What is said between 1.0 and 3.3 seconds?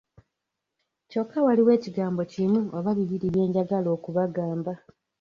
Kyokka waliwo ekigambo kimu oba bibiri